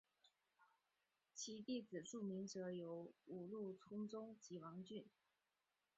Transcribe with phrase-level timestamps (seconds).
[1.35, 5.05] 其弟子著名者有五鹿充宗及王骏。